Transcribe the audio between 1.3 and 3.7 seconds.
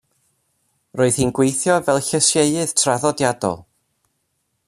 gweithio fel llysieuydd traddodiadol.